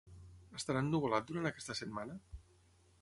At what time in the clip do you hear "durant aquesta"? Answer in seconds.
1.31-1.77